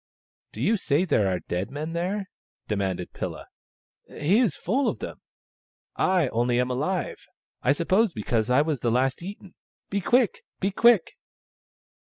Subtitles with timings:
[0.53, 2.27] "Do you say there are dead men there?"
[2.67, 3.45] demanded Pilla.
[4.07, 5.21] "He is full of them.
[5.95, 7.27] I only am alive,
[7.61, 9.53] I sup pose because I was the last eaten.
[9.91, 10.43] Be quick!
[10.59, 11.17] be quick